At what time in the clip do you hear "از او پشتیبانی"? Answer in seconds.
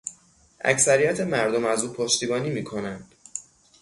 1.65-2.49